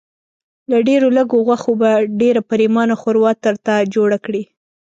[0.71, 1.91] له ډېرو لږو غوښو به
[2.21, 4.43] ډېره پرېمانه ښوروا درته جوړه کړي.